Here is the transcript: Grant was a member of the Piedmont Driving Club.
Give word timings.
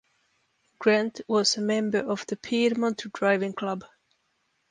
Grant 0.79 1.21
was 1.27 1.57
a 1.57 1.61
member 1.61 1.99
of 1.99 2.25
the 2.25 2.35
Piedmont 2.35 3.03
Driving 3.13 3.53
Club. 3.53 3.85